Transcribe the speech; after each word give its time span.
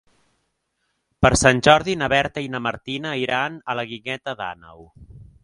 Per 1.25 1.29
Sant 1.41 1.61
Jordi 1.67 1.95
na 2.03 2.07
Berta 2.15 2.45
i 2.47 2.49
na 2.55 2.63
Martina 2.69 3.13
iran 3.27 3.61
a 3.61 3.77
la 3.83 3.87
Guingueta 3.93 4.37
d'Àneu. 4.43 4.85